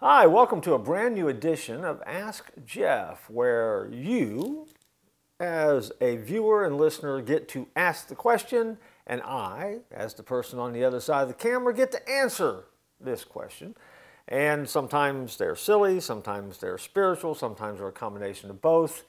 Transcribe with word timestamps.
Hi, 0.00 0.26
welcome 0.26 0.60
to 0.60 0.74
a 0.74 0.78
brand 0.78 1.14
new 1.14 1.26
edition 1.26 1.82
of 1.82 2.02
Ask 2.04 2.50
Jeff, 2.66 3.30
where 3.30 3.88
you, 3.90 4.66
as 5.40 5.90
a 6.02 6.16
viewer 6.16 6.66
and 6.66 6.76
listener, 6.76 7.22
get 7.22 7.48
to 7.48 7.66
ask 7.74 8.06
the 8.06 8.14
question, 8.14 8.76
and 9.06 9.22
I, 9.22 9.78
as 9.90 10.12
the 10.12 10.22
person 10.22 10.58
on 10.58 10.74
the 10.74 10.84
other 10.84 11.00
side 11.00 11.22
of 11.22 11.28
the 11.28 11.34
camera, 11.34 11.72
get 11.72 11.92
to 11.92 12.08
answer 12.10 12.64
this 13.00 13.24
question. 13.24 13.74
And 14.28 14.68
sometimes 14.68 15.38
they're 15.38 15.56
silly, 15.56 15.98
sometimes 16.00 16.58
they're 16.58 16.76
spiritual, 16.76 17.34
sometimes 17.34 17.78
they're 17.78 17.88
a 17.88 17.92
combination 17.92 18.50
of 18.50 18.60
both. 18.60 19.04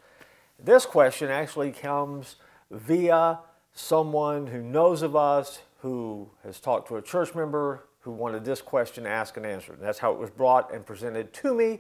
This 0.58 0.86
question 0.86 1.30
actually 1.30 1.74
comes 1.74 2.38
via 2.72 3.40
someone 3.74 4.48
who 4.48 4.62
knows 4.62 5.02
of 5.02 5.18
us, 5.18 5.60
who 5.80 6.30
has 6.46 6.62
talked 6.62 6.88
to 6.88 6.96
a 6.96 7.02
church 7.02 7.36
member 7.36 7.87
who 8.08 8.14
wanted 8.14 8.46
this 8.46 8.62
question 8.62 9.06
asked 9.06 9.36
and 9.36 9.46
answered. 9.46 9.80
And 9.80 9.86
that's 9.86 10.00
how 10.00 10.14
it 10.14 10.18
was 10.18 10.30
brought 10.30 10.74
and 10.74 10.86
presented 10.86 11.34
to 11.34 11.54
me. 11.54 11.80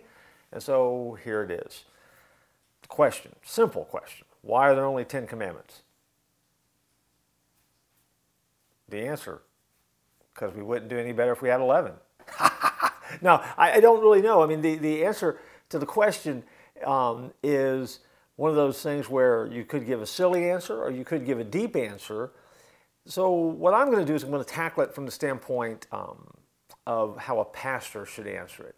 And 0.51 0.61
so 0.61 1.17
here 1.23 1.41
it 1.41 1.51
is. 1.51 1.85
The 2.81 2.89
question, 2.89 3.33
simple 3.43 3.85
question 3.85 4.25
why 4.41 4.69
are 4.69 4.75
there 4.75 4.83
only 4.83 5.05
10 5.05 5.25
commandments? 5.25 5.83
The 8.89 9.07
answer, 9.07 9.41
because 10.33 10.53
we 10.53 10.63
wouldn't 10.63 10.89
do 10.89 10.97
any 10.97 11.13
better 11.13 11.31
if 11.31 11.41
we 11.41 11.47
had 11.47 11.61
11. 11.61 11.93
now, 13.21 13.41
I, 13.57 13.73
I, 13.73 13.79
don't 13.79 14.01
really 14.01 14.21
know. 14.21 14.43
I 14.43 14.47
mean, 14.47 14.61
the, 14.61 14.75
the 14.75 15.05
answer 15.05 15.39
to 15.69 15.79
the 15.79 15.85
question 15.85 16.43
um, 16.85 17.31
is 17.41 17.99
one 18.35 18.49
of 18.49 18.57
those 18.57 18.81
things 18.81 19.09
where 19.09 19.47
you 19.47 19.63
could 19.63 19.85
give 19.85 20.01
a 20.01 20.05
silly 20.05 20.49
answer 20.49 20.81
or 20.81 20.91
you 20.91 21.05
could 21.05 21.25
give 21.25 21.39
a 21.39 21.45
deep 21.45 21.77
answer. 21.77 22.31
So, 23.09 23.31
what 23.31 23.73
I'm 23.73 23.89
going 23.89 24.05
to 24.05 24.05
do 24.05 24.15
is 24.15 24.23
I'm 24.23 24.31
going 24.31 24.43
to 24.43 24.49
tackle 24.49 24.83
it 24.83 24.93
from 24.93 25.05
the 25.05 25.11
standpoint 25.11 25.87
um, 25.93 26.27
of 26.85 27.17
how 27.17 27.39
a 27.39 27.45
pastor 27.45 28.05
should 28.05 28.27
answer 28.27 28.63
it. 28.63 28.75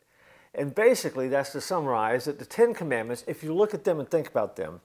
And 0.53 0.75
basically, 0.75 1.27
that's 1.30 1.52
to 1.53 1.61
summarize 1.61 2.25
that 2.25 2.38
the 2.38 2.45
Ten 2.45 2.75
Commandments, 2.75 3.23
if 3.25 3.44
you 3.44 3.55
look 3.55 3.73
at 3.73 3.85
them 3.85 4.00
and 4.00 4.07
think 4.07 4.27
about 4.27 4.55
them, 4.55 4.81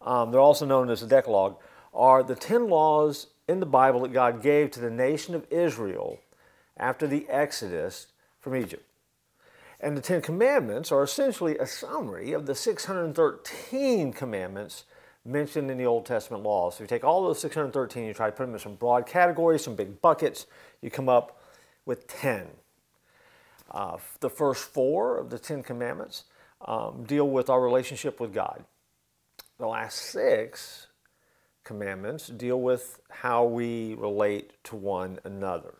um, 0.00 0.30
they're 0.30 0.40
also 0.40 0.64
known 0.64 0.90
as 0.90 1.00
the 1.00 1.08
Decalogue, 1.08 1.56
are 1.92 2.22
the 2.22 2.36
10 2.36 2.68
laws 2.68 3.28
in 3.48 3.58
the 3.58 3.66
Bible 3.66 4.00
that 4.00 4.12
God 4.12 4.40
gave 4.40 4.70
to 4.72 4.80
the 4.80 4.90
nation 4.90 5.34
of 5.34 5.44
Israel 5.50 6.20
after 6.76 7.08
the 7.08 7.26
Exodus 7.28 8.06
from 8.38 8.54
Egypt. 8.54 8.86
And 9.80 9.96
the 9.96 10.02
Ten 10.02 10.22
Commandments 10.22 10.92
are 10.92 11.02
essentially 11.02 11.58
a 11.58 11.66
summary 11.66 12.32
of 12.32 12.46
the 12.46 12.54
613 12.54 14.12
commandments 14.12 14.84
mentioned 15.24 15.70
in 15.70 15.78
the 15.78 15.86
Old 15.86 16.06
Testament 16.06 16.42
law. 16.42 16.70
So 16.70 16.84
you 16.84 16.88
take 16.88 17.04
all 17.04 17.22
those 17.22 17.40
613, 17.40 18.04
you 18.04 18.14
try 18.14 18.26
to 18.26 18.32
put 18.32 18.44
them 18.44 18.54
in 18.54 18.60
some 18.60 18.74
broad 18.74 19.06
categories, 19.06 19.64
some 19.64 19.74
big 19.74 20.00
buckets, 20.02 20.46
you 20.82 20.90
come 20.90 21.08
up 21.08 21.40
with 21.86 22.06
10. 22.06 22.46
Uh, 23.70 23.96
the 24.20 24.30
first 24.30 24.64
four 24.64 25.18
of 25.18 25.30
the 25.30 25.38
Ten 25.38 25.62
Commandments 25.62 26.24
um, 26.66 27.04
deal 27.04 27.28
with 27.28 27.50
our 27.50 27.60
relationship 27.60 28.20
with 28.20 28.32
God. 28.32 28.64
The 29.58 29.66
last 29.66 29.96
six 29.98 30.88
commandments 31.64 32.28
deal 32.28 32.60
with 32.60 33.00
how 33.08 33.44
we 33.44 33.94
relate 33.94 34.52
to 34.64 34.76
one 34.76 35.18
another. 35.24 35.74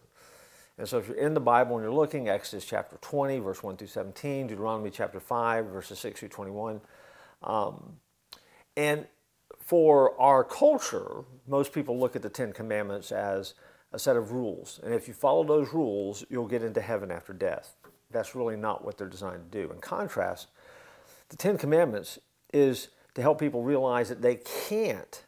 And 0.77 0.89
so 0.89 0.99
if 0.99 1.07
you're 1.07 1.17
in 1.17 1.35
the 1.35 1.41
Bible 1.41 1.77
and 1.77 1.85
you're 1.85 1.95
looking, 1.95 2.29
Exodus 2.29 2.65
chapter 2.65 2.97
20, 3.01 3.39
verse 3.39 3.63
1 3.63 3.77
through 3.77 3.87
17, 3.87 4.49
Deuteronomy 4.49 4.91
chapter 4.91 5.21
5, 5.21 5.67
verses 5.67 5.99
6 6.01 6.19
through 6.19 6.29
21. 6.31 6.81
Um, 7.43 7.97
and 8.77 9.07
for 9.65 10.21
our 10.21 10.45
culture, 10.45 11.25
most 11.47 11.73
people 11.73 11.99
look 11.99 12.15
at 12.15 12.23
the 12.23 12.29
Ten 12.29 12.53
Commandments 12.53 13.11
as 13.11 13.55
a 13.93 13.99
set 13.99 14.17
of 14.17 14.33
rules. 14.33 14.79
And 14.83 14.93
if 14.93 15.09
you 15.09 15.15
follow 15.15 15.45
those 15.45 15.73
rules, 15.73 16.25
you'll 16.29 16.49
get 16.49 16.63
into 16.63 16.81
heaven 16.81 17.11
after 17.11 17.33
death. 17.33 17.77
That's 18.11 18.35
really 18.35 18.57
not 18.57 18.85
what 18.85 18.99
they're 18.99 19.09
designed 19.09 19.51
to 19.51 19.63
do. 19.63 19.73
In 19.73 19.81
contrast, 19.81 20.49
the 21.31 21.37
Ten 21.37 21.57
Commandments 21.57 22.19
is 22.53 22.89
to 23.15 23.23
help 23.23 23.41
people 23.41 23.63
realize 23.63 24.09
that 24.09 24.21
they 24.21 24.37
can't 24.37 25.25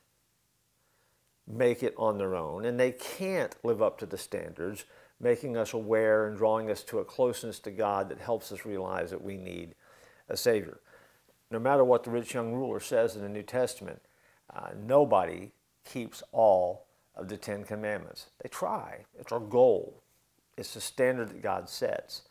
make 1.46 1.82
it 1.82 1.94
on 1.96 2.19
their 2.19 2.34
own 2.34 2.64
and 2.64 2.78
they 2.78 2.91
can't 2.92 3.54
live 3.64 3.80
up 3.80 3.98
to 3.98 4.06
the 4.06 4.19
standards 4.19 4.84
making 5.20 5.56
us 5.56 5.72
aware 5.72 6.26
and 6.26 6.36
drawing 6.36 6.70
us 6.70 6.82
to 6.82 6.98
a 6.98 7.04
closeness 7.04 7.58
to 7.60 7.70
God 7.70 8.08
that 8.08 8.19
helps 8.19 8.52
us 8.52 8.66
realize 8.66 9.10
that 9.10 9.22
we 9.22 9.36
need 9.36 9.75
a 10.28 10.36
Savior. 10.36 10.80
No 11.50 11.58
matter 11.58 11.84
what 11.84 12.02
the 12.02 12.10
rich 12.10 12.34
young 12.34 12.52
ruler 12.52 12.80
says 12.80 13.16
in 13.16 13.22
the 13.22 13.28
New 13.28 13.42
Testament, 13.42 14.02
uh, 14.54 14.70
nobody 14.86 15.50
keeps 15.84 16.22
all 16.32 16.86
of 17.14 17.28
the 17.28 17.36
Ten 17.36 17.64
Commandments. 17.64 18.26
They 18.42 18.48
try, 18.48 19.04
it's 19.18 19.32
our 19.32 19.40
goal, 19.40 20.02
it's 20.56 20.74
the 20.74 20.80
standard 20.80 21.30
that 21.30 21.42
God 21.42 21.68
sets. 21.68 22.22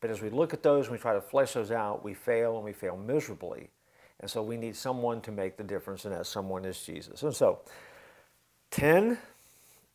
But 0.00 0.10
as 0.10 0.20
we 0.20 0.28
look 0.28 0.52
at 0.52 0.62
those 0.62 0.86
and 0.86 0.92
we 0.92 0.98
try 0.98 1.14
to 1.14 1.20
flesh 1.20 1.54
those 1.54 1.70
out, 1.70 2.04
we 2.04 2.12
fail 2.12 2.56
and 2.56 2.64
we 2.64 2.72
fail 2.72 2.96
miserably. 2.96 3.70
And 4.20 4.30
so 4.30 4.42
we 4.42 4.56
need 4.56 4.76
someone 4.76 5.20
to 5.22 5.32
make 5.32 5.56
the 5.56 5.64
difference, 5.64 6.04
and 6.04 6.14
that 6.14 6.26
someone 6.26 6.64
is 6.64 6.80
Jesus. 6.80 7.22
And 7.22 7.34
so, 7.34 7.60
10 8.70 9.18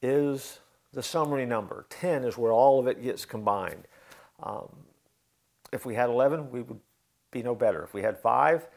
is 0.02 0.60
the 0.94 1.04
summary 1.04 1.46
number. 1.46 1.86
10 1.90 2.24
is 2.24 2.38
where 2.38 2.52
all 2.52 2.80
of 2.80 2.88
it 2.88 3.02
gets 3.02 3.26
combined. 3.26 3.88
Um, 4.42 4.70
if 5.72 5.86
we 5.86 5.96
had 5.96 6.10
11, 6.10 6.52
we 6.52 6.62
would 6.62 6.80
be 7.32 7.44
no 7.44 7.56
better. 7.56 7.84
If 7.84 7.94
we 7.94 8.02
had 8.02 8.20
five, 8.20 8.68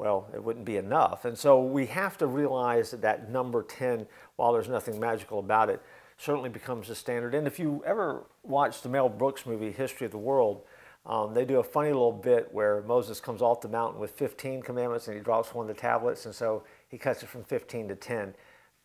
well, 0.00 0.26
it 0.32 0.42
wouldn't 0.42 0.64
be 0.64 0.78
enough. 0.78 1.26
And 1.26 1.36
so 1.36 1.62
we 1.62 1.84
have 1.86 2.16
to 2.18 2.26
realize 2.26 2.90
that 2.90 3.02
that 3.02 3.30
number 3.30 3.62
10, 3.62 4.06
while 4.36 4.52
there's 4.54 4.66
nothing 4.68 4.98
magical 4.98 5.40
about 5.40 5.68
it, 5.68 5.82
certainly 6.16 6.48
becomes 6.48 6.88
the 6.88 6.94
standard. 6.94 7.34
And 7.34 7.46
if 7.46 7.58
you 7.58 7.82
ever 7.84 8.24
watch 8.42 8.80
the 8.80 8.88
Mel 8.88 9.10
Brooks 9.10 9.44
movie, 9.44 9.70
History 9.70 10.06
of 10.06 10.10
the 10.10 10.18
World, 10.18 10.62
um, 11.04 11.34
they 11.34 11.44
do 11.44 11.58
a 11.60 11.62
funny 11.62 11.90
little 11.90 12.12
bit 12.12 12.48
where 12.50 12.80
Moses 12.86 13.20
comes 13.20 13.42
off 13.42 13.60
the 13.60 13.68
mountain 13.68 14.00
with 14.00 14.12
15 14.12 14.62
commandments 14.62 15.06
and 15.06 15.18
he 15.18 15.22
drops 15.22 15.54
one 15.54 15.68
of 15.68 15.76
the 15.76 15.78
tablets, 15.78 16.24
and 16.24 16.34
so 16.34 16.62
he 16.88 16.96
cuts 16.96 17.22
it 17.22 17.28
from 17.28 17.44
15 17.44 17.88
to 17.88 17.94
10 17.94 18.34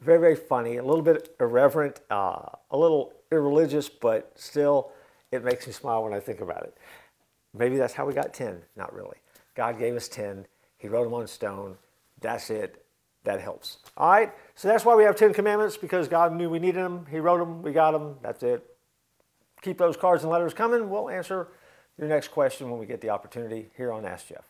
very, 0.02 0.20
very 0.20 0.36
funny, 0.36 0.78
a 0.78 0.84
little 0.84 1.02
bit 1.02 1.36
irreverent, 1.40 2.02
uh, 2.12 2.42
a 2.72 2.78
little 2.78 3.14
irreligious, 3.32 3.90
but 3.90 4.32
still, 4.36 4.92
it 5.32 5.44
makes 5.44 5.66
me 5.68 5.74
smile 5.74 6.04
when 6.04 6.14
I 6.14 6.20
think 6.20 6.42
about 6.42 6.64
it. 6.64 6.78
Maybe 7.54 7.78
that's 7.78 7.94
how 7.94 8.06
we 8.06 8.14
got 8.14 8.34
10. 8.34 8.62
Not 8.76 8.94
really. 8.94 9.18
God 9.56 9.80
gave 9.80 9.96
us 9.96 10.08
10. 10.08 10.46
He 10.86 10.90
wrote 10.90 11.06
them 11.06 11.16
on 11.16 11.26
stone. 11.26 11.80
That's 12.22 12.52
it. 12.52 12.86
That 13.24 13.42
helps. 13.42 13.80
All 13.98 14.08
right? 14.08 14.32
So 14.54 14.68
that's 14.68 14.86
why 14.86 14.94
we 14.94 15.04
have 15.04 15.16
10 15.16 15.34
commandments, 15.34 15.78
because 15.78 16.08
God 16.08 16.32
knew 16.32 16.48
we 16.48 16.60
needed 16.60 16.84
them. 16.84 17.08
He 17.10 17.18
wrote 17.18 17.40
them. 17.40 17.64
We 17.64 17.72
got 17.72 17.90
them. 17.90 18.18
That's 18.22 18.44
it. 18.44 18.64
Keep 19.64 19.80
those 19.80 19.98
cards 19.98 20.22
and 20.22 20.32
letters 20.32 20.54
coming. 20.54 20.92
We'll 20.92 21.10
answer 21.10 21.48
your 21.98 22.08
next 22.08 22.28
question 22.28 22.70
when 22.70 22.80
we 22.80 22.86
get 22.86 23.02
the 23.02 23.10
opportunity 23.10 23.72
here 23.76 23.92
on 23.92 24.06
Ask 24.06 24.28
Jeff. 24.28 24.46